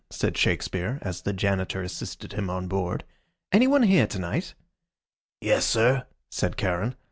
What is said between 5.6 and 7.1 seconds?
sir," said Charon.